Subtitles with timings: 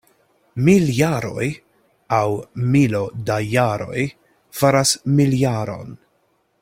[0.67, 1.49] Mil jaroj
[2.19, 2.23] (aŭ
[2.77, 4.09] milo da jaroj)
[4.63, 5.95] faras miljaron.